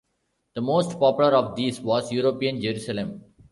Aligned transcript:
The 0.55 0.61
most 0.61 0.99
popular 0.99 1.35
of 1.35 1.55
these 1.55 1.79
was 1.79 2.11
"European 2.11 2.59
Jerusalem". 2.59 3.23